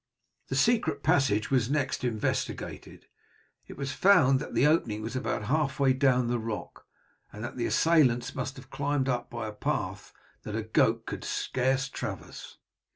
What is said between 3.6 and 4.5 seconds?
it was found